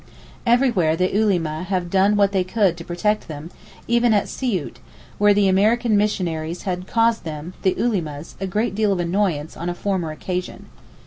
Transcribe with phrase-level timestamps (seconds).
[0.47, 3.51] Everywhere the Ulema have done what they could to protect them,
[3.87, 4.79] even at Siout,
[5.19, 9.69] where the American missionaries had caused them (the Ulemas) a good deal of annoyance on
[9.69, 10.65] a former occasion.